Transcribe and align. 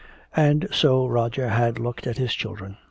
And 0.35 0.67
so 0.71 1.05
Roger 1.05 1.49
had 1.49 1.77
looked 1.77 2.07
at 2.07 2.17
his 2.17 2.33
children. 2.33 2.77